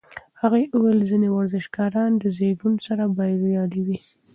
[0.41, 3.97] هغې وویل ځینې ورزشکاران د زېږون سره بریالي وي.